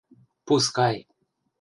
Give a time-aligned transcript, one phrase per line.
[0.47, 0.97] Пускай!